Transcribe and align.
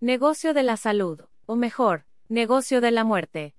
Negocio 0.00 0.54
de 0.54 0.62
la 0.62 0.76
salud, 0.76 1.22
o 1.46 1.56
mejor, 1.56 2.04
negocio 2.28 2.80
de 2.80 2.92
la 2.92 3.02
muerte. 3.02 3.56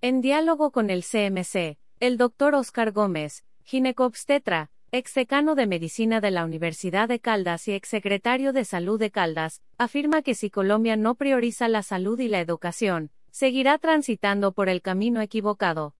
En 0.00 0.20
diálogo 0.20 0.70
con 0.70 0.90
el 0.90 1.02
CMC, 1.02 1.76
el 1.98 2.18
doctor 2.18 2.54
Oscar 2.54 2.92
Gómez, 2.92 3.44
ginecobstetra, 3.64 4.70
exdecano 4.92 5.56
de 5.56 5.66
Medicina 5.66 6.20
de 6.20 6.30
la 6.30 6.44
Universidad 6.44 7.08
de 7.08 7.18
Caldas 7.18 7.66
y 7.66 7.72
exsecretario 7.72 8.52
de 8.52 8.64
Salud 8.64 9.00
de 9.00 9.10
Caldas, 9.10 9.60
afirma 9.76 10.22
que 10.22 10.36
si 10.36 10.50
Colombia 10.50 10.94
no 10.94 11.16
prioriza 11.16 11.66
la 11.66 11.82
salud 11.82 12.20
y 12.20 12.28
la 12.28 12.38
educación, 12.38 13.10
seguirá 13.32 13.78
transitando 13.78 14.52
por 14.52 14.68
el 14.68 14.82
camino 14.82 15.20
equivocado. 15.20 15.96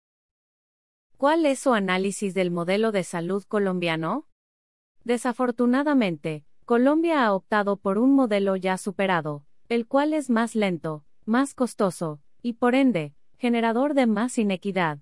¿Cuál 1.17 1.45
es 1.45 1.59
su 1.59 1.73
análisis 1.73 2.35
del 2.35 2.53
modelo 2.53 2.93
de 2.93 3.03
salud 3.03 3.43
colombiano? 3.43 4.29
Desafortunadamente, 5.03 6.45
Colombia 6.67 7.25
ha 7.25 7.35
optado 7.35 7.77
por 7.77 7.99
un 7.99 8.15
modelo 8.15 8.55
ya 8.55 8.79
superado, 8.79 9.46
el 9.69 9.87
cual 9.87 10.15
es 10.15 10.31
más 10.31 10.55
lento, 10.55 11.05
más 11.25 11.55
costoso, 11.55 12.21
y 12.43 12.55
por 12.55 12.75
ende, 12.75 13.15
generador 13.39 13.95
de 13.95 14.07
más 14.07 14.39
inequidad. 14.39 14.99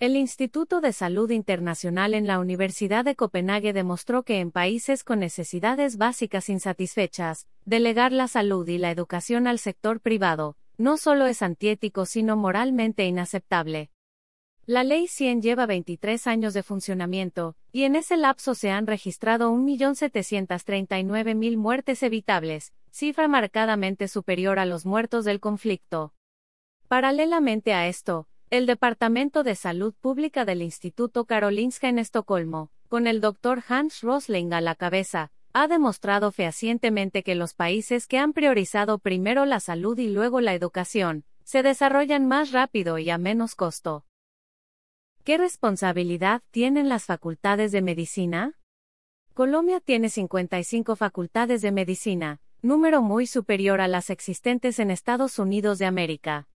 El 0.00 0.16
Instituto 0.16 0.80
de 0.80 0.92
Salud 0.92 1.30
Internacional 1.30 2.14
en 2.14 2.26
la 2.26 2.38
Universidad 2.38 3.04
de 3.04 3.16
Copenhague 3.16 3.72
demostró 3.72 4.22
que 4.22 4.38
en 4.38 4.52
países 4.52 5.04
con 5.04 5.18
necesidades 5.18 5.96
básicas 5.96 6.48
insatisfechas, 6.48 7.48
delegar 7.64 8.12
la 8.12 8.28
salud 8.28 8.68
y 8.68 8.78
la 8.78 8.92
educación 8.92 9.46
al 9.46 9.58
sector 9.58 10.00
privado, 10.00 10.56
no 10.76 10.96
solo 10.96 11.26
es 11.26 11.42
antiético 11.42 12.06
sino 12.06 12.36
moralmente 12.36 13.06
inaceptable. 13.06 13.90
La 14.66 14.84
Ley 14.84 15.08
100 15.08 15.42
lleva 15.42 15.66
23 15.66 16.26
años 16.28 16.54
de 16.54 16.62
funcionamiento, 16.62 17.56
y 17.72 17.82
en 17.82 17.96
ese 17.96 18.16
lapso 18.16 18.54
se 18.54 18.70
han 18.70 18.86
registrado 18.86 19.50
1.739.000 19.50 21.56
muertes 21.56 22.02
evitables, 22.02 22.72
cifra 22.90 23.28
marcadamente 23.28 24.08
superior 24.08 24.58
a 24.58 24.66
los 24.66 24.86
muertos 24.86 25.24
del 25.24 25.40
conflicto. 25.40 26.14
Paralelamente 26.88 27.74
a 27.74 27.86
esto, 27.86 28.28
el 28.50 28.66
Departamento 28.66 29.42
de 29.42 29.54
Salud 29.54 29.94
Pública 30.00 30.44
del 30.44 30.62
Instituto 30.62 31.26
Karolinska 31.26 31.88
en 31.88 31.98
Estocolmo, 31.98 32.70
con 32.88 33.06
el 33.06 33.20
Dr. 33.20 33.62
Hans 33.68 34.00
Rosling 34.00 34.52
a 34.52 34.60
la 34.60 34.74
cabeza, 34.74 35.30
ha 35.52 35.68
demostrado 35.68 36.30
fehacientemente 36.32 37.22
que 37.22 37.34
los 37.34 37.54
países 37.54 38.06
que 38.06 38.18
han 38.18 38.32
priorizado 38.32 38.98
primero 38.98 39.44
la 39.44 39.60
salud 39.60 39.98
y 39.98 40.08
luego 40.08 40.40
la 40.40 40.54
educación, 40.54 41.24
se 41.44 41.62
desarrollan 41.62 42.26
más 42.26 42.52
rápido 42.52 42.98
y 42.98 43.10
a 43.10 43.18
menos 43.18 43.54
costo. 43.54 44.04
¿Qué 45.24 45.36
responsabilidad 45.36 46.42
tienen 46.50 46.88
las 46.88 47.04
facultades 47.04 47.72
de 47.72 47.82
medicina? 47.82 48.58
Colombia 49.34 49.80
tiene 49.80 50.08
55 50.08 50.96
facultades 50.96 51.60
de 51.62 51.70
medicina, 51.70 52.40
número 52.60 53.02
muy 53.02 53.26
superior 53.26 53.80
a 53.80 53.86
las 53.86 54.10
existentes 54.10 54.80
en 54.80 54.90
Estados 54.90 55.38
Unidos 55.38 55.78
de 55.78 55.86
América. 55.86 56.48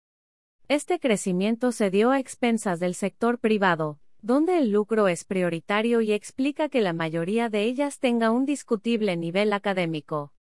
Este 0.67 0.99
crecimiento 0.99 1.73
se 1.73 1.91
dio 1.91 2.11
a 2.11 2.19
expensas 2.19 2.81
del 2.81 2.95
sector 2.95 3.39
privado, 3.39 3.99
donde 4.23 4.59
el 4.59 4.71
lucro 4.71 5.09
es 5.09 5.25
prioritario 5.25 6.01
y 6.01 6.13
explica 6.13 6.69
que 6.71 6.81
la 6.81 6.95
mayoría 6.95 7.51
de 7.51 7.65
ellas 7.65 7.99
tenga 7.99 8.31
un 8.31 8.47
discutible 8.47 9.17
nivel 9.17 9.53
académico. 9.53 10.33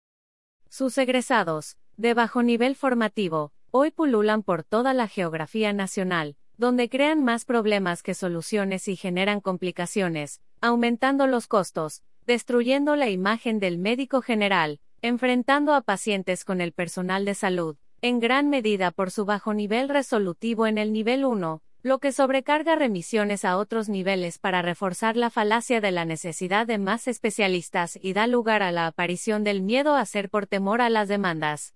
Sus 0.69 0.97
egresados, 0.97 1.77
de 1.97 2.13
bajo 2.13 2.41
nivel 2.41 2.75
formativo, 2.75 3.51
hoy 3.71 3.91
pululan 3.91 4.43
por 4.43 4.63
toda 4.63 4.93
la 4.93 5.07
geografía 5.07 5.73
nacional, 5.73 6.37
donde 6.57 6.89
crean 6.89 7.23
más 7.23 7.43
problemas 7.43 8.01
que 8.01 8.13
soluciones 8.13 8.87
y 8.87 8.95
generan 8.95 9.41
complicaciones, 9.41 10.41
aumentando 10.61 11.27
los 11.27 11.47
costos, 11.47 12.03
destruyendo 12.25 12.95
la 12.95 13.09
imagen 13.09 13.59
del 13.59 13.77
médico 13.77 14.21
general, 14.21 14.79
enfrentando 15.01 15.73
a 15.73 15.81
pacientes 15.81 16.43
con 16.43 16.61
el 16.61 16.73
personal 16.73 17.25
de 17.25 17.33
salud, 17.33 17.77
en 18.01 18.19
gran 18.19 18.49
medida 18.49 18.91
por 18.91 19.11
su 19.11 19.25
bajo 19.25 19.53
nivel 19.53 19.89
resolutivo 19.89 20.67
en 20.67 20.77
el 20.77 20.93
nivel 20.93 21.25
1, 21.25 21.61
lo 21.81 21.99
que 21.99 22.11
sobrecarga 22.11 22.75
remisiones 22.75 23.45
a 23.45 23.57
otros 23.57 23.87
niveles 23.87 24.37
para 24.37 24.61
reforzar 24.61 25.15
la 25.15 25.29
falacia 25.29 25.79
de 25.79 25.91
la 25.91 26.03
necesidad 26.03 26.67
de 26.67 26.77
más 26.77 27.07
especialistas 27.07 27.97
y 28.01 28.13
da 28.13 28.27
lugar 28.27 28.61
a 28.61 28.71
la 28.71 28.87
aparición 28.87 29.43
del 29.43 29.61
miedo 29.61 29.95
a 29.95 30.05
ser 30.05 30.29
por 30.29 30.45
temor 30.45 30.81
a 30.81 30.89
las 30.89 31.07
demandas. 31.07 31.75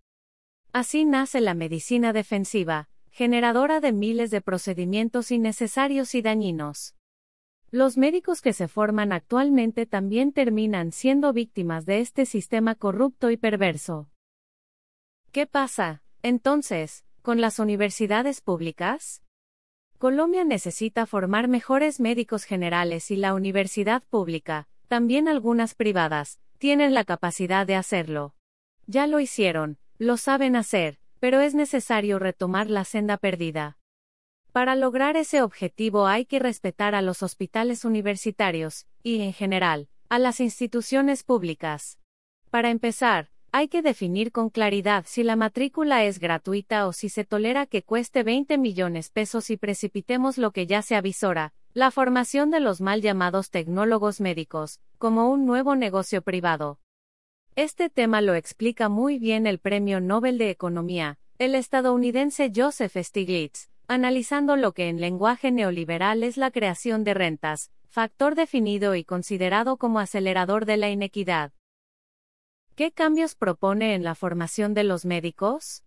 Así 0.73 1.05
nace 1.05 1.40
la 1.40 1.53
medicina 1.53 2.11
defensiva, 2.11 2.90
generadora 3.11 3.79
de 3.79 3.94
miles 3.94 4.31
de 4.31 4.41
procedimientos 4.41 5.31
innecesarios 5.31 6.16
y 6.16 6.22
dañinos. 6.22 6.95
Los 7.73 7.97
médicos 7.97 8.41
que 8.44 8.53
se 8.53 8.67
forman 8.67 9.11
actualmente 9.11 9.88
también 9.88 10.31
terminan 10.31 10.91
siendo 10.91 11.34
víctimas 11.34 11.88
de 11.88 12.01
este 12.01 12.28
sistema 12.28 12.75
corrupto 12.75 13.31
y 13.31 13.38
perverso. 13.38 14.11
¿Qué 15.31 15.47
pasa, 15.47 16.03
entonces, 16.22 17.03
con 17.23 17.41
las 17.41 17.57
universidades 17.57 18.41
públicas? 18.41 19.23
Colombia 19.97 20.44
necesita 20.44 21.07
formar 21.07 21.47
mejores 21.47 22.00
médicos 22.00 22.44
generales 22.44 23.09
y 23.09 23.16
la 23.16 23.34
universidad 23.34 24.03
pública, 24.03 24.67
también 24.88 25.28
algunas 25.28 25.73
privadas, 25.73 26.40
tienen 26.59 26.94
la 26.94 27.05
capacidad 27.05 27.66
de 27.66 27.73
hacerlo. 27.73 28.35
Ya 28.85 29.07
lo 29.07 29.19
hicieron, 29.19 29.79
lo 29.97 30.17
saben 30.17 30.55
hacer, 30.55 31.00
pero 31.19 31.40
es 31.40 31.55
necesario 31.55 32.19
retomar 32.19 32.69
la 32.69 32.85
senda 32.85 33.17
perdida. 33.17 33.79
Para 34.53 34.75
lograr 34.75 35.18
ese 35.18 35.41
objetivo 35.41 36.06
hay 36.06 36.25
que 36.25 36.38
respetar 36.38 36.94
a 36.94 37.02
los 37.02 37.24
hospitales 37.24 37.86
universitarios, 37.86 38.86
y 39.02 39.22
en 39.22 39.34
general, 39.34 39.90
a 40.09 40.19
las 40.19 40.40
instituciones 40.40 41.24
públicas. 41.24 41.97
Para 42.52 42.69
empezar, 42.69 43.31
hay 43.52 43.68
que 43.68 43.81
definir 43.81 44.31
con 44.31 44.52
claridad 44.52 45.06
si 45.08 45.24
la 45.24 45.36
matrícula 45.36 46.03
es 46.03 46.19
gratuita 46.19 46.86
o 46.86 46.94
si 46.94 47.09
se 47.09 47.24
tolera 47.24 47.66
que 47.66 47.81
cueste 47.81 48.22
20 48.22 48.59
millones 48.59 49.09
pesos 49.09 49.50
y 49.50 49.58
precipitemos 49.58 50.38
lo 50.38 50.52
que 50.52 50.68
ya 50.68 50.84
se 50.84 50.96
avisora, 50.96 51.56
la 51.74 51.90
formación 51.90 52.52
de 52.52 52.59
los 52.59 52.80
mal 52.80 53.02
llamados 53.02 53.50
tecnólogos 53.50 54.22
médicos, 54.22 54.80
como 55.00 55.31
un 55.31 55.47
nuevo 55.47 55.75
negocio 55.75 56.22
privado. 56.22 56.80
Este 57.56 57.90
tema 57.90 58.22
lo 58.22 58.35
explica 58.35 58.88
muy 58.88 59.18
bien 59.18 59.47
el 59.47 59.58
Premio 59.58 60.00
Nobel 60.00 60.38
de 60.38 60.52
Economía, 60.52 61.18
el 61.40 61.56
estadounidense 61.56 62.52
Joseph 62.56 62.96
Stiglitz, 62.96 63.72
analizando 63.93 64.55
lo 64.55 64.73
que 64.73 64.89
en 64.89 64.99
lenguaje 64.99 65.51
neoliberal 65.51 66.23
es 66.23 66.37
la 66.37 66.51
creación 66.51 67.03
de 67.03 67.13
rentas, 67.13 67.71
factor 67.87 68.35
definido 68.35 68.95
y 68.95 69.03
considerado 69.03 69.77
como 69.77 69.99
acelerador 69.99 70.65
de 70.65 70.77
la 70.77 70.89
inequidad. 70.89 71.53
¿Qué 72.75 72.91
cambios 72.91 73.35
propone 73.35 73.93
en 73.93 74.03
la 74.03 74.15
formación 74.15 74.73
de 74.73 74.83
los 74.83 75.05
médicos? 75.05 75.83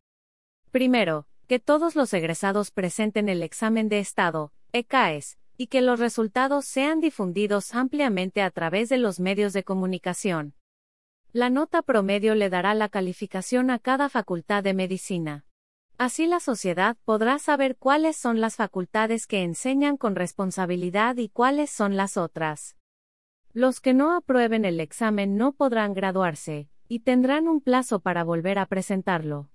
Primero, 0.71 1.27
que 1.49 1.59
todos 1.59 1.97
los 1.97 2.13
egresados 2.13 2.71
presenten 2.71 3.29
el 3.29 3.43
examen 3.43 3.89
de 3.89 3.99
Estado, 3.99 4.53
ECAES, 4.73 5.39
y 5.57 5.69
que 5.69 5.81
los 5.81 5.99
resultados 5.99 6.65
sean 6.65 7.01
difundidos 7.01 7.75
ampliamente 7.75 8.43
a 8.43 8.51
través 8.51 8.89
de 8.89 8.99
los 8.99 9.19
medios 9.19 9.53
de 9.53 9.65
comunicación. 9.65 10.55
La 11.33 11.51
nota 11.51 11.83
promedio 11.83 12.35
le 12.35 12.51
dará 12.51 12.75
la 12.75 12.89
calificación 12.89 13.71
a 13.71 13.79
cada 13.79 14.09
facultad 14.09 14.63
de 14.63 14.75
medicina. 14.75 15.46
Así 15.99 16.27
la 16.27 16.41
sociedad 16.41 16.99
podrá 17.07 17.39
saber 17.39 17.77
cuáles 17.77 18.17
son 18.17 18.41
las 18.41 18.57
facultades 18.57 19.27
que 19.27 19.43
enseñan 19.43 19.97
con 19.97 20.15
responsabilidad 20.15 21.17
y 21.17 21.31
cuáles 21.31 21.71
son 21.71 21.97
las 21.97 22.19
otras. 22.19 22.77
Los 23.55 23.81
que 23.81 23.95
no 23.95 24.15
aprueben 24.15 24.67
el 24.67 24.81
examen 24.81 25.39
no 25.39 25.53
podrán 25.53 25.95
graduarse, 25.95 26.69
y 26.87 27.01
tendrán 27.01 27.49
un 27.49 27.63
plazo 27.63 28.01
para 28.01 28.25
volver 28.25 28.59
a 28.59 28.67
presentarlo. 28.67 29.49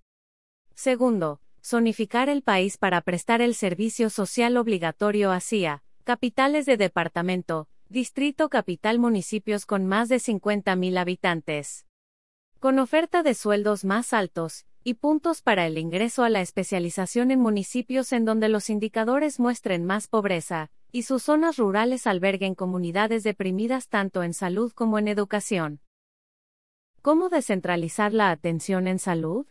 Segundo, 0.73 1.41
zonificar 1.63 2.27
el 2.27 2.41
país 2.41 2.77
para 2.77 3.01
prestar 3.01 3.41
el 3.41 3.53
servicio 3.53 4.09
social 4.09 4.57
obligatorio 4.57 5.31
hacia 5.31 5.83
capitales 6.03 6.65
de 6.65 6.77
departamento, 6.77 7.67
Distrito 7.87 8.49
Capital 8.49 8.97
municipios 8.97 9.67
con 9.67 9.85
más 9.85 10.09
de 10.09 10.15
50.000 10.15 10.97
habitantes. 10.97 11.85
Con 12.59 12.79
oferta 12.79 13.21
de 13.21 13.35
sueldos 13.35 13.85
más 13.85 14.13
altos, 14.13 14.65
y 14.83 14.95
puntos 14.95 15.41
para 15.41 15.67
el 15.67 15.77
ingreso 15.77 16.23
a 16.23 16.29
la 16.29 16.41
especialización 16.41 17.31
en 17.31 17.39
municipios 17.39 18.11
en 18.13 18.25
donde 18.25 18.49
los 18.49 18.69
indicadores 18.69 19.39
muestren 19.39 19.85
más 19.85 20.07
pobreza, 20.07 20.71
y 20.91 21.03
sus 21.03 21.23
zonas 21.23 21.57
rurales 21.57 22.07
alberguen 22.07 22.55
comunidades 22.55 23.23
deprimidas 23.23 23.87
tanto 23.87 24.23
en 24.23 24.33
salud 24.33 24.71
como 24.73 24.97
en 24.97 25.07
educación. 25.07 25.79
¿Cómo 27.01 27.29
descentralizar 27.29 28.13
la 28.13 28.31
atención 28.31 28.87
en 28.87 28.99
salud? 28.99 29.47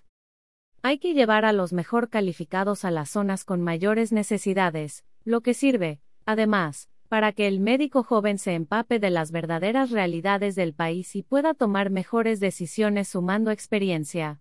Hay 0.82 0.99
que 0.99 1.15
llevar 1.15 1.44
a 1.44 1.53
los 1.53 1.73
mejor 1.73 2.09
calificados 2.09 2.85
a 2.85 2.91
las 2.91 3.11
zonas 3.11 3.44
con 3.44 3.61
mayores 3.61 4.12
necesidades, 4.12 5.05
lo 5.25 5.41
que 5.41 5.55
sirve, 5.55 6.00
además, 6.27 6.88
para 7.09 7.32
que 7.32 7.49
el 7.49 7.61
médico 7.61 8.03
joven 8.03 8.38
se 8.38 8.55
empape 8.55 8.99
de 8.99 9.11
las 9.11 9.32
verdaderas 9.32 9.91
realidades 9.91 10.55
del 10.55 10.75
país 10.75 11.17
y 11.17 11.23
pueda 11.23 11.55
tomar 11.55 11.91
mejores 11.91 12.38
decisiones 12.38 13.09
sumando 13.09 13.50
experiencia. 13.50 14.41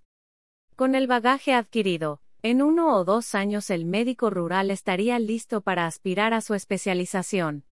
Con 0.79 0.95
el 0.95 1.07
bagaje 1.07 1.53
adquirido, 1.53 2.21
en 2.41 2.61
uno 2.61 2.95
o 2.95 3.03
dos 3.03 3.35
años 3.35 3.69
el 3.69 3.83
médico 3.83 4.29
rural 4.29 4.71
estaría 4.71 5.19
listo 5.19 5.59
para 5.59 5.85
aspirar 5.85 6.33
a 6.33 6.39
su 6.39 6.53
especialización. 6.53 7.65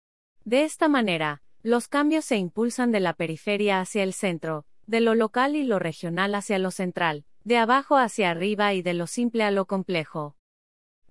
De 0.45 0.65
esta 0.65 0.89
manera, 0.89 1.41
los 1.63 1.87
cambios 1.87 2.25
se 2.25 2.37
impulsan 2.37 2.91
de 2.91 2.99
la 2.99 3.13
periferia 3.13 3.81
hacia 3.81 4.03
el 4.03 4.13
centro, 4.13 4.67
de 4.89 4.99
lo 4.99 5.15
local 5.15 5.55
y 5.55 5.63
lo 5.63 5.79
regional 5.79 6.35
hacia 6.35 6.59
lo 6.59 6.73
central, 6.73 7.25
de 7.45 7.59
abajo 7.59 7.97
hacia 7.97 8.29
arriba 8.29 8.75
y 8.75 8.83
de 8.83 8.95
lo 8.95 9.07
simple 9.07 9.45
a 9.45 9.53
lo 9.53 9.67
complejo. 9.67 10.35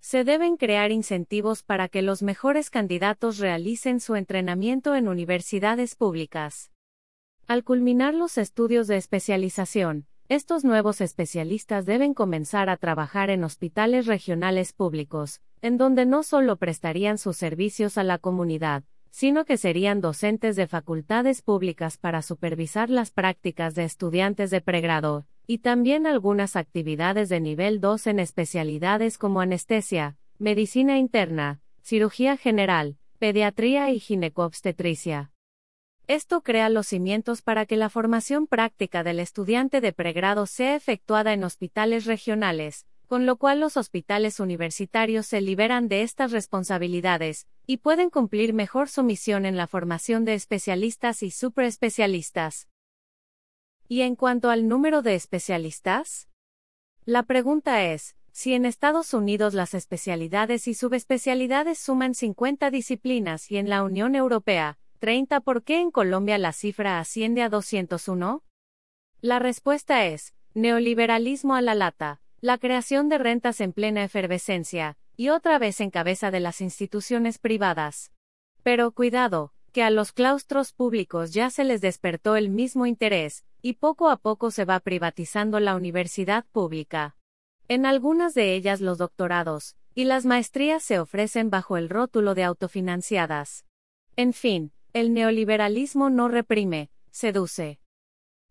Se 0.02 0.26
deben 0.26 0.58
crear 0.58 0.92
incentivos 0.92 1.64
para 1.64 1.88
que 1.88 2.02
los 2.02 2.24
mejores 2.24 2.70
candidatos 2.70 3.38
realicen 3.38 4.02
su 4.02 4.18
entrenamiento 4.18 4.96
en 4.96 5.08
universidades 5.08 5.96
públicas. 5.96 6.74
Al 7.48 7.64
culminar 7.64 8.14
los 8.14 8.38
estudios 8.38 8.88
de 8.88 8.98
especialización, 8.98 10.08
estos 10.28 10.64
nuevos 10.64 11.02
especialistas 11.02 11.86
deben 11.86 12.16
comenzar 12.16 12.68
a 12.70 12.78
trabajar 12.78 13.30
en 13.30 13.44
hospitales 13.44 14.08
regionales 14.08 14.74
públicos, 14.74 15.40
en 15.62 15.78
donde 15.78 16.08
no 16.08 16.24
solo 16.24 16.56
prestarían 16.56 17.20
sus 17.20 17.38
servicios 17.38 18.00
a 18.00 18.04
la 18.04 18.18
comunidad, 18.18 18.84
sino 19.12 19.46
que 19.46 19.58
serían 19.58 20.02
docentes 20.02 20.56
de 20.56 20.66
facultades 20.66 21.44
públicas 21.44 21.98
para 21.98 22.24
supervisar 22.24 22.90
las 22.90 23.12
prácticas 23.12 23.76
de 23.76 23.84
estudiantes 23.84 24.50
de 24.50 24.62
pregrado, 24.62 25.28
y 25.46 25.60
también 25.60 26.08
algunas 26.08 26.56
actividades 26.56 27.30
de 27.30 27.40
nivel 27.40 27.80
2 27.80 28.08
en 28.08 28.20
especialidades 28.20 29.20
como 29.20 29.42
anestesia, 29.42 30.18
medicina 30.40 30.98
interna, 30.98 31.62
cirugía 31.84 32.36
general, 32.36 32.98
pediatría 33.20 33.92
y 33.92 34.00
ginecoobstetricia. 34.00 35.35
Esto 36.08 36.42
crea 36.42 36.70
los 36.70 36.86
cimientos 36.88 37.42
para 37.42 37.66
que 37.66 37.78
la 37.78 37.90
formación 37.90 38.46
práctica 38.46 39.04
del 39.04 39.20
estudiante 39.20 39.82
de 39.82 39.92
pregrado 39.92 40.46
sea 40.46 40.76
efectuada 40.76 41.34
en 41.34 41.44
hospitales 41.44 42.06
regionales, 42.06 42.86
con 43.08 43.26
lo 43.26 43.38
cual 43.38 43.60
los 43.60 43.76
hospitales 43.76 44.40
universitarios 44.40 45.26
se 45.26 45.42
liberan 45.42 45.88
de 45.88 46.04
estas 46.04 46.32
responsabilidades, 46.32 47.48
y 47.66 47.78
pueden 47.78 48.12
cumplir 48.12 48.54
mejor 48.54 48.88
su 48.88 49.02
misión 49.02 49.48
en 49.48 49.58
la 49.58 49.66
formación 49.66 50.26
de 50.26 50.36
especialistas 50.36 51.24
y 51.24 51.32
superespecialistas. 51.32 52.68
¿Y 53.88 54.02
en 54.02 54.16
cuanto 54.16 54.52
al 54.52 54.68
número 54.68 55.02
de 55.02 55.16
especialistas? 55.16 56.30
La 57.06 57.24
pregunta 57.24 57.84
es, 57.84 58.16
si 58.32 58.54
en 58.54 58.66
Estados 58.66 59.16
Unidos 59.16 59.56
las 59.56 59.74
especialidades 59.74 60.68
y 60.68 60.76
subespecialidades 60.76 61.80
suman 61.80 62.14
50 62.14 62.70
disciplinas 62.70 63.50
y 63.50 63.58
en 63.58 63.70
la 63.70 63.84
Unión 63.84 64.14
Europea, 64.16 64.78
30, 65.00 65.42
¿por 65.42 65.64
qué 65.64 65.80
en 65.80 65.92
Colombia 65.92 66.38
la 66.38 66.54
cifra 66.54 67.00
asciende 67.00 67.42
a 67.42 67.50
201? 67.50 68.44
La 69.22 69.40
respuesta 69.40 70.06
es, 70.06 70.34
neoliberalismo 70.54 71.56
a 71.56 71.62
la 71.62 71.76
lata, 71.76 72.22
la 72.42 72.58
creación 72.58 73.10
de 73.10 73.18
rentas 73.18 73.62
en 73.62 73.74
plena 73.74 74.04
efervescencia, 74.04 74.98
y 75.18 75.30
otra 75.30 75.60
vez 75.60 75.82
en 75.82 75.90
cabeza 75.90 76.32
de 76.32 76.40
las 76.40 76.62
instituciones 76.62 77.40
privadas. 77.40 78.12
Pero 78.64 78.92
cuidado, 78.92 79.54
que 79.72 79.84
a 79.84 79.90
los 79.90 80.12
claustros 80.12 80.74
públicos 80.74 81.34
ya 81.34 81.50
se 81.50 81.64
les 81.64 81.82
despertó 81.82 82.36
el 82.36 82.50
mismo 82.50 82.86
interés, 82.86 83.44
y 83.62 83.74
poco 83.74 84.10
a 84.10 84.18
poco 84.18 84.52
se 84.52 84.64
va 84.64 84.80
privatizando 84.80 85.60
la 85.60 85.76
universidad 85.76 86.46
pública. 86.52 87.18
En 87.68 87.86
algunas 87.86 88.34
de 88.34 88.54
ellas 88.54 88.80
los 88.80 88.98
doctorados, 88.98 89.76
y 89.96 90.06
las 90.06 90.26
maestrías 90.26 90.84
se 90.84 91.00
ofrecen 91.00 91.50
bajo 91.50 91.78
el 91.78 91.90
rótulo 91.90 92.36
de 92.36 92.44
autofinanciadas. 92.44 93.66
En 94.16 94.34
fin, 94.34 94.72
el 94.96 95.14
neoliberalismo 95.14 96.10
no 96.10 96.30
reprime, 96.30 96.90
seduce. 97.12 97.82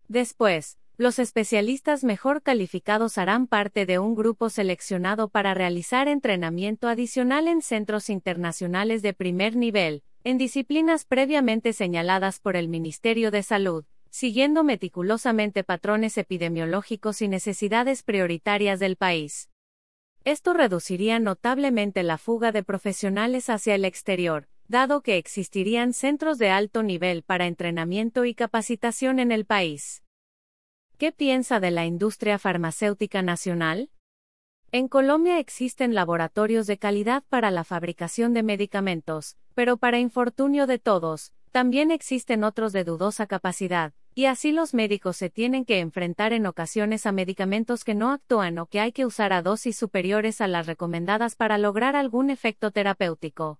Después, 0.07 0.77
los 0.95 1.17
especialistas 1.17 2.03
mejor 2.03 2.43
calificados 2.43 3.17
harán 3.17 3.47
parte 3.47 3.87
de 3.87 3.97
un 3.97 4.13
grupo 4.13 4.51
seleccionado 4.51 5.27
para 5.27 5.55
realizar 5.55 6.07
entrenamiento 6.07 6.87
adicional 6.87 7.47
en 7.47 7.63
centros 7.63 8.11
internacionales 8.11 9.01
de 9.01 9.15
primer 9.15 9.55
nivel, 9.55 10.03
en 10.23 10.37
disciplinas 10.37 11.03
previamente 11.05 11.73
señaladas 11.73 12.39
por 12.39 12.55
el 12.55 12.67
Ministerio 12.67 13.31
de 13.31 13.41
Salud, 13.41 13.83
siguiendo 14.11 14.63
meticulosamente 14.63 15.63
patrones 15.63 16.15
epidemiológicos 16.15 17.23
y 17.23 17.27
necesidades 17.27 18.03
prioritarias 18.03 18.79
del 18.79 18.97
país. 18.97 19.49
Esto 20.25 20.53
reduciría 20.53 21.17
notablemente 21.17 22.03
la 22.03 22.19
fuga 22.19 22.51
de 22.51 22.61
profesionales 22.61 23.49
hacia 23.49 23.73
el 23.73 23.83
exterior, 23.83 24.47
dado 24.67 25.01
que 25.01 25.17
existirían 25.17 25.93
centros 25.93 26.37
de 26.37 26.49
alto 26.49 26.81
nivel 26.81 27.21
para 27.23 27.45
entrenamiento 27.45 28.25
y 28.25 28.33
capacitación 28.33 29.19
en 29.19 29.31
el 29.31 29.45
país. 29.45 30.03
¿Qué 30.97 31.11
piensa 31.11 31.59
de 31.59 31.71
la 31.71 31.85
industria 31.85 32.39
farmacéutica 32.39 33.21
nacional? 33.21 33.89
En 34.71 34.87
Colombia 34.87 35.39
existen 35.39 35.93
laboratorios 35.93 36.67
de 36.67 36.77
calidad 36.77 37.23
para 37.29 37.51
la 37.51 37.63
fabricación 37.63 38.33
de 38.33 38.43
medicamentos, 38.43 39.37
pero 39.53 39.77
para 39.77 39.99
infortunio 39.99 40.67
de 40.67 40.79
todos, 40.79 41.31
también 41.51 41.91
existen 41.91 42.43
otros 42.43 42.73
de 42.73 42.83
dudosa 42.83 43.27
capacidad, 43.27 43.93
y 44.15 44.25
así 44.25 44.51
los 44.51 44.73
médicos 44.73 45.17
se 45.17 45.29
tienen 45.29 45.65
que 45.65 45.79
enfrentar 45.79 46.33
en 46.33 46.45
ocasiones 46.45 47.05
a 47.05 47.11
medicamentos 47.11 47.83
que 47.83 47.95
no 47.95 48.11
actúan 48.11 48.57
o 48.57 48.65
que 48.65 48.79
hay 48.79 48.91
que 48.91 49.05
usar 49.05 49.31
a 49.31 49.41
dosis 49.41 49.77
superiores 49.77 50.41
a 50.41 50.47
las 50.47 50.65
recomendadas 50.65 51.35
para 51.35 51.57
lograr 51.57 51.95
algún 51.95 52.29
efecto 52.29 52.71
terapéutico. 52.71 53.59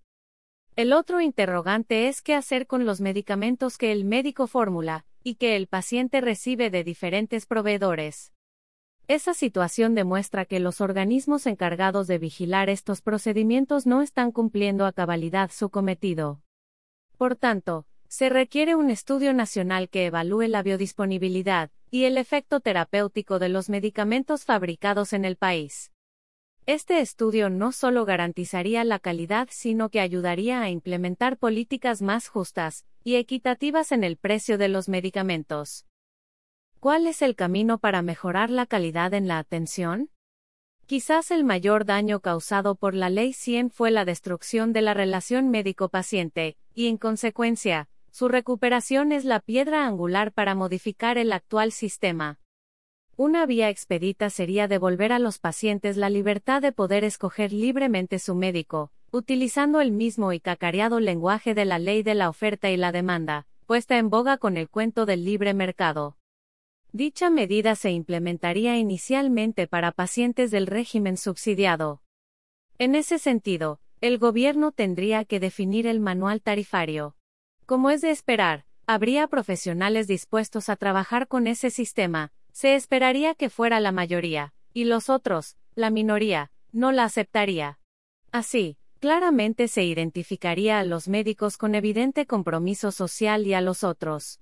El 0.75 0.91
otro 0.91 1.21
interrogante 1.21 2.09
es 2.09 2.21
qué 2.21 2.35
hacer 2.35 2.67
con 2.67 2.85
los 2.85 2.99
medicamentos 2.99 3.77
que 3.77 3.93
el 3.93 4.03
médico 4.03 4.45
fórmula, 4.45 5.05
y 5.23 5.35
que 5.35 5.55
el 5.55 5.67
paciente 5.67 6.19
recibe 6.19 6.69
de 6.69 6.83
diferentes 6.83 7.45
proveedores. 7.45 8.33
Esa 9.07 9.33
situación 9.33 9.95
demuestra 9.95 10.43
que 10.43 10.59
los 10.59 10.81
organismos 10.81 11.47
encargados 11.47 12.07
de 12.07 12.17
vigilar 12.17 12.69
estos 12.69 13.01
procedimientos 13.01 13.85
no 13.85 14.01
están 14.01 14.33
cumpliendo 14.33 14.85
a 14.85 14.91
cabalidad 14.91 15.49
su 15.49 15.69
cometido. 15.69 16.41
Por 17.17 17.37
tanto, 17.37 17.85
se 18.09 18.27
requiere 18.27 18.75
un 18.75 18.89
estudio 18.89 19.33
nacional 19.33 19.87
que 19.87 20.07
evalúe 20.07 20.49
la 20.49 20.61
biodisponibilidad 20.61 21.71
y 21.89 22.03
el 22.03 22.17
efecto 22.17 22.59
terapéutico 22.59 23.39
de 23.39 23.47
los 23.47 23.69
medicamentos 23.69 24.43
fabricados 24.43 25.13
en 25.13 25.23
el 25.23 25.37
país. 25.37 25.93
Este 26.67 26.99
estudio 26.99 27.51
no 27.51 27.71
solo 27.71 28.05
garantizaría 28.05 28.83
la 28.83 28.97
calidad, 28.97 29.49
sino 29.51 29.89
que 29.89 29.99
ayudaría 29.99 30.61
a 30.61 30.69
implementar 30.71 31.37
políticas 31.37 32.01
más 32.01 32.27
justas 32.27 32.85
y 33.03 33.17
equitativas 33.17 33.91
en 33.91 34.03
el 34.03 34.17
precio 34.17 34.57
de 34.57 34.67
los 34.67 34.89
medicamentos. 34.89 35.85
¿Cuál 36.79 37.05
es 37.05 37.21
el 37.21 37.35
camino 37.35 37.77
para 37.77 38.01
mejorar 38.01 38.49
la 38.49 38.65
calidad 38.65 39.13
en 39.13 39.27
la 39.27 39.37
atención? 39.37 40.09
Quizás 40.87 41.29
el 41.29 41.43
mayor 41.43 41.85
daño 41.85 42.19
causado 42.19 42.73
por 42.73 42.95
la 42.95 43.11
Ley 43.11 43.33
100 43.33 43.69
fue 43.69 43.91
la 43.91 44.03
destrucción 44.03 44.73
de 44.73 44.81
la 44.81 44.95
relación 44.95 45.51
médico-paciente, 45.51 46.57
y 46.73 46.87
en 46.87 46.97
consecuencia, 46.97 47.89
su 48.09 48.27
recuperación 48.27 49.11
es 49.11 49.23
la 49.23 49.39
piedra 49.39 49.85
angular 49.85 50.31
para 50.31 50.55
modificar 50.55 51.19
el 51.19 51.31
actual 51.31 51.71
sistema. 51.71 52.39
Una 53.17 53.45
vía 53.45 53.69
expedita 53.69 54.29
sería 54.29 54.67
devolver 54.67 55.13
a 55.13 55.19
los 55.19 55.39
pacientes 55.39 55.95
la 55.95 56.09
libertad 56.09 56.61
de 56.61 56.73
poder 56.73 57.05
escoger 57.05 57.53
libremente 57.53 58.19
su 58.19 58.35
médico, 58.35 58.91
utilizando 59.09 59.79
el 59.79 59.93
mismo 59.93 60.33
y 60.33 60.41
cacareado 60.41 60.99
lenguaje 60.99 61.53
de 61.53 61.63
la 61.63 61.79
ley 61.79 62.03
de 62.03 62.13
la 62.13 62.27
oferta 62.27 62.69
y 62.71 62.75
la 62.75 62.91
demanda, 62.91 63.47
puesta 63.67 63.97
en 63.97 64.09
boga 64.09 64.37
con 64.37 64.57
el 64.57 64.69
cuento 64.69 65.05
del 65.05 65.23
libre 65.23 65.53
mercado. 65.53 66.17
Dicha 66.91 67.29
medida 67.29 67.75
se 67.75 67.91
implementaría 67.91 68.77
inicialmente 68.77 69.65
para 69.65 69.93
pacientes 69.93 70.51
del 70.51 70.67
régimen 70.67 71.15
subsidiado. 71.15 72.01
En 72.79 72.95
ese 72.95 73.17
sentido, 73.17 73.79
el 74.01 74.17
gobierno 74.17 74.73
tendría 74.73 75.23
que 75.23 75.39
definir 75.39 75.87
el 75.87 76.01
manual 76.01 76.41
tarifario. 76.41 77.15
Como 77.65 77.91
es 77.91 78.01
de 78.01 78.11
esperar, 78.11 78.65
habría 78.87 79.29
profesionales 79.29 80.07
dispuestos 80.07 80.67
a 80.67 80.75
trabajar 80.75 81.29
con 81.29 81.47
ese 81.47 81.69
sistema, 81.69 82.33
se 82.55 82.73
esperaría 82.73 83.35
que 83.35 83.49
fuera 83.49 83.81
la 83.81 83.91
mayoría, 83.91 84.53
y 84.73 84.85
los 84.85 85.09
otros, 85.09 85.57
la 85.75 85.89
minoría, 85.89 86.51
no 86.71 86.93
la 86.93 87.03
aceptaría. 87.03 87.79
Así, 88.31 88.77
claramente 89.01 89.67
se 89.67 89.83
identificaría 89.83 90.79
a 90.79 90.85
los 90.85 91.09
médicos 91.09 91.57
con 91.57 91.75
evidente 91.75 92.25
compromiso 92.25 92.93
social 92.93 93.45
y 93.45 93.53
a 93.53 93.59
los 93.59 93.83
otros. 93.83 94.39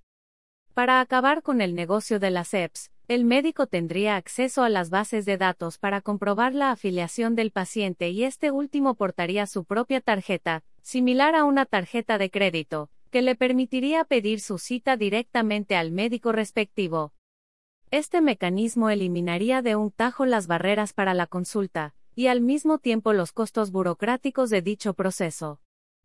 Para 0.76 1.02
acabar 1.02 1.42
con 1.42 1.60
el 1.60 1.74
negocio 1.74 2.20
de 2.20 2.30
las 2.30 2.54
EPS, 2.54 2.92
el 3.08 3.26
médico 3.26 3.66
tendría 3.66 4.16
acceso 4.16 4.62
a 4.62 4.70
las 4.70 4.92
bases 4.92 5.26
de 5.26 5.38
datos 5.38 5.80
para 5.80 6.00
comprobar 6.00 6.54
la 6.54 6.70
afiliación 6.70 7.34
del 7.34 7.50
paciente 7.50 8.12
y 8.12 8.26
este 8.26 8.52
último 8.52 8.94
portaría 8.94 9.48
su 9.48 9.66
propia 9.66 10.02
tarjeta, 10.02 10.64
similar 10.84 11.34
a 11.34 11.46
una 11.46 11.66
tarjeta 11.66 12.20
de 12.20 12.30
crédito, 12.30 12.92
que 13.10 13.24
le 13.24 13.34
permitiría 13.34 14.04
pedir 14.04 14.40
su 14.40 14.60
cita 14.60 14.98
directamente 14.98 15.76
al 15.76 15.92
médico 15.92 16.32
respectivo. 16.32 17.12
Este 17.94 18.22
mecanismo 18.22 18.90
eliminaría 18.90 19.62
de 19.62 19.76
un 19.76 19.92
tajo 19.92 20.26
las 20.26 20.48
barreras 20.48 20.94
para 20.94 21.14
la 21.14 21.28
consulta, 21.28 21.94
y 22.16 22.26
al 22.26 22.42
mismo 22.42 22.80
tiempo 22.80 23.14
los 23.14 23.34
costos 23.34 23.72
burocráticos 23.72 24.50
de 24.50 24.64
dicho 24.64 24.96
proceso. 24.96 25.62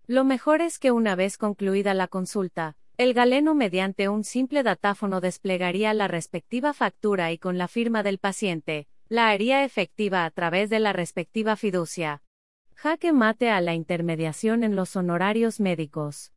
Lo 0.07 0.23
mejor 0.23 0.61
es 0.61 0.78
que 0.78 0.90
una 0.90 1.14
vez 1.14 1.38
concluida 1.38 1.95
la 1.95 2.07
consulta, 2.07 2.76
el 2.99 3.14
galeno 3.14 3.54
mediante 3.54 4.11
un 4.11 4.23
simple 4.23 4.62
datáfono 4.62 5.23
desplegaría 5.23 5.95
la 5.95 6.09
respectiva 6.09 6.75
factura 6.75 7.33
y 7.33 7.38
con 7.38 7.57
la 7.57 7.68
firma 7.68 8.02
del 8.02 8.18
paciente, 8.18 8.87
la 9.09 9.30
haría 9.30 9.64
efectiva 9.64 10.26
a 10.26 10.30
través 10.30 10.68
de 10.68 10.80
la 10.80 10.92
respectiva 10.92 11.57
fiducia. 11.57 12.23
Jaque 12.75 13.14
mate 13.14 13.49
a 13.49 13.62
la 13.62 13.73
intermediación 13.73 14.62
en 14.62 14.76
los 14.76 14.95
honorarios 14.95 15.59
médicos. 15.59 16.35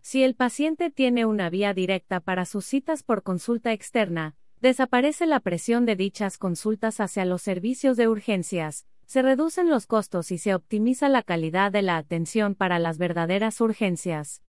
Si 0.00 0.22
el 0.22 0.34
paciente 0.34 0.90
tiene 0.90 1.26
una 1.26 1.50
vía 1.50 1.74
directa 1.74 2.20
para 2.20 2.46
sus 2.46 2.64
citas 2.64 3.02
por 3.02 3.22
consulta 3.22 3.74
externa, 3.74 4.36
desaparece 4.64 5.26
la 5.26 5.40
presión 5.40 5.84
de 5.84 5.94
dichas 5.94 6.38
consultas 6.38 6.98
hacia 6.98 7.26
los 7.26 7.42
servicios 7.42 7.98
de 7.98 8.08
urgencias, 8.08 8.86
se 9.04 9.20
reducen 9.20 9.68
los 9.68 9.86
costos 9.86 10.30
y 10.30 10.38
se 10.38 10.54
optimiza 10.54 11.10
la 11.10 11.22
calidad 11.22 11.70
de 11.70 11.82
la 11.82 11.98
atención 11.98 12.54
para 12.54 12.78
las 12.78 12.96
verdaderas 12.96 13.60
urgencias. 13.60 14.42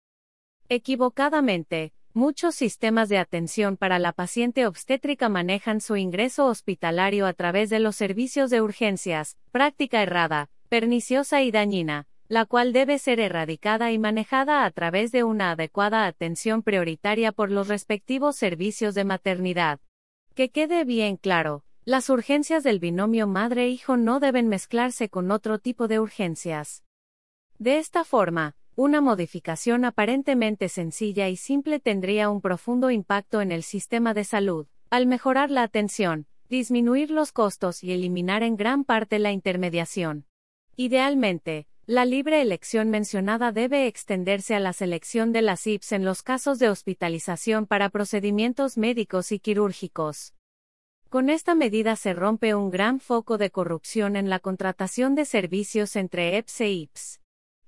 Equivocadamente, 0.69 1.95
muchos 2.13 2.55
sistemas 2.55 3.09
de 3.09 3.19
atención 3.19 3.77
para 3.77 3.99
la 3.99 4.13
paciente 4.13 4.69
obstétrica 4.69 5.29
manejan 5.29 5.81
su 5.81 5.97
ingreso 5.97 6.47
hospitalario 6.47 7.27
a 7.27 7.33
través 7.33 7.69
de 7.69 7.81
los 7.81 7.97
servicios 7.97 8.51
de 8.51 8.63
urgencias, 8.63 9.37
práctica 9.51 10.01
errada, 10.01 10.49
perniciosa 10.69 11.43
y 11.43 11.51
dañina, 11.51 12.07
la 12.29 12.45
cual 12.45 12.73
debe 12.73 13.01
ser 13.01 13.19
erradicada 13.19 13.91
y 13.91 13.99
manejada 13.99 14.65
a 14.65 14.71
través 14.71 15.11
de 15.11 15.25
una 15.25 15.51
adecuada 15.51 16.07
atención 16.07 16.63
prioritaria 16.63 17.33
por 17.33 17.51
los 17.51 17.67
respectivos 17.67 18.37
servicios 18.37 18.95
de 18.95 19.03
maternidad. 19.03 19.81
Que 20.35 20.51
quede 20.51 20.83
bien 20.85 21.17
claro, 21.17 21.63
las 21.85 22.11
urgencias 22.11 22.65
del 22.65 22.81
binomio 22.81 23.29
madre-hijo 23.29 23.97
no 23.97 24.19
deben 24.19 24.49
mezclarse 24.49 25.09
con 25.09 25.31
otro 25.31 25.61
tipo 25.61 25.87
de 25.87 26.01
urgencias. 26.01 26.83
De 27.61 27.79
esta 27.79 28.03
forma, 28.03 28.57
una 28.75 29.01
modificación 29.01 29.85
aparentemente 29.85 30.69
sencilla 30.69 31.29
y 31.29 31.37
simple 31.37 31.79
tendría 31.79 32.31
un 32.31 32.41
profundo 32.41 32.91
impacto 32.91 33.43
en 33.43 33.53
el 33.53 33.63
sistema 33.63 34.13
de 34.13 34.25
salud, 34.25 34.67
al 34.91 35.07
mejorar 35.07 35.53
la 35.53 35.63
atención, 35.63 36.27
disminuir 36.49 37.13
los 37.13 37.31
costos 37.31 37.85
y 37.85 37.93
eliminar 37.93 38.43
en 38.43 38.57
gran 38.57 38.83
parte 38.83 39.21
la 39.21 39.31
intermediación. 39.31 40.27
Idealmente, 40.75 41.69
la 41.87 42.07
libre 42.07 42.41
elección 42.41 42.89
mencionada 42.89 43.53
debe 43.53 43.87
extenderse 43.87 44.55
a 44.55 44.61
la 44.61 44.73
selección 44.73 45.33
de 45.33 45.43
las 45.43 45.67
IPS 45.67 45.93
en 45.93 46.05
los 46.07 46.23
casos 46.23 46.59
de 46.59 46.71
hospitalización 46.71 47.67
para 47.67 47.91
procedimientos 47.91 48.79
médicos 48.79 49.33
y 49.33 49.39
quirúrgicos. 49.39 50.33
Con 51.11 51.29
esta 51.29 51.55
medida 51.55 51.95
se 51.97 52.15
rompe 52.15 52.55
un 52.55 52.71
gran 52.71 53.01
foco 53.01 53.37
de 53.37 53.51
corrupción 53.51 54.17
en 54.17 54.31
la 54.31 54.39
contratación 54.39 55.15
de 55.15 55.27
servicios 55.27 55.95
entre 55.97 56.39
EPS 56.39 56.61
e 56.63 56.71
IPS. 56.71 57.21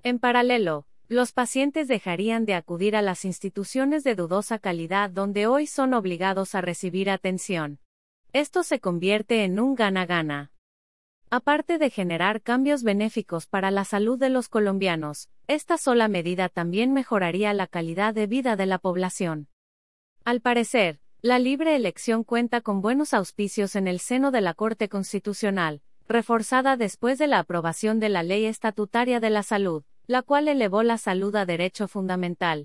En 0.02 0.18
paralelo, 0.18 0.86
los 1.08 1.32
pacientes 1.32 1.86
dejarían 1.86 2.46
de 2.46 2.54
acudir 2.54 2.96
a 2.96 3.02
las 3.02 3.26
instituciones 3.26 4.02
de 4.02 4.14
dudosa 4.14 4.58
calidad 4.58 5.10
donde 5.10 5.46
hoy 5.46 5.66
son 5.66 5.92
obligados 5.92 6.54
a 6.54 6.62
recibir 6.62 7.10
atención. 7.10 7.80
Esto 8.32 8.62
se 8.62 8.80
convierte 8.80 9.44
en 9.44 9.60
un 9.60 9.74
gana-gana. 9.74 10.52
Aparte 11.28 11.78
de 11.78 11.90
generar 11.90 12.40
cambios 12.40 12.84
benéficos 12.84 13.46
para 13.46 13.72
la 13.72 13.84
salud 13.84 14.16
de 14.16 14.28
los 14.28 14.48
colombianos, 14.48 15.28
esta 15.48 15.76
sola 15.76 16.06
medida 16.06 16.48
también 16.48 16.92
mejoraría 16.92 17.52
la 17.52 17.66
calidad 17.66 18.14
de 18.14 18.28
vida 18.28 18.54
de 18.54 18.66
la 18.66 18.78
población. 18.78 19.48
Al 20.24 20.40
parecer, 20.40 21.00
la 21.22 21.40
libre 21.40 21.74
elección 21.74 22.22
cuenta 22.22 22.60
con 22.60 22.80
buenos 22.80 23.12
auspicios 23.12 23.74
en 23.74 23.88
el 23.88 23.98
seno 23.98 24.30
de 24.30 24.40
la 24.40 24.54
Corte 24.54 24.88
Constitucional, 24.88 25.82
reforzada 26.08 26.76
después 26.76 27.18
de 27.18 27.26
la 27.26 27.40
aprobación 27.40 27.98
de 27.98 28.08
la 28.08 28.22
Ley 28.22 28.44
Estatutaria 28.44 29.18
de 29.18 29.30
la 29.30 29.42
Salud, 29.42 29.82
la 30.06 30.22
cual 30.22 30.46
elevó 30.46 30.84
la 30.84 30.96
salud 30.96 31.34
a 31.34 31.44
derecho 31.44 31.88
fundamental. 31.88 32.64